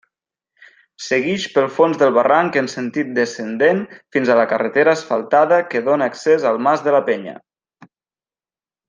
[1.07, 3.83] Seguix pel fons del barranc en sentit descendent
[4.15, 7.37] fins a la carretera asfaltada que dóna accés al Mas de la Penya.